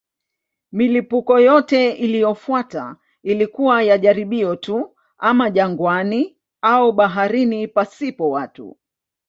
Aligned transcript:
Milipuko 0.71 1.39
yote 1.39 1.91
iliyofuata 1.91 2.95
ilikuwa 3.23 3.83
ya 3.83 3.97
jaribio 3.97 4.55
tu, 4.55 4.95
ama 5.17 5.49
jangwani 5.49 6.37
au 6.61 6.91
baharini 6.91 7.67
pasipo 7.67 8.29
watu. 8.29 8.77